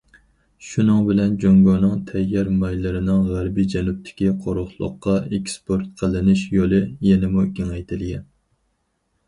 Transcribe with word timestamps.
شۇنىڭ 0.67 1.01
بىلەن، 1.09 1.35
جۇڭگونىڭ 1.43 1.99
تەييار 2.07 2.49
مايلىرىنىڭ 2.63 3.29
غەربىي 3.35 3.69
جەنۇبتىكى 3.75 4.31
قۇرۇقلۇققا 4.47 5.15
ئېكسپورت 5.35 5.95
قىلىنىش 6.03 6.45
يولى 6.57 6.83
يەنىمۇ 7.13 7.49
كېڭەيتىلگەن. 7.61 8.29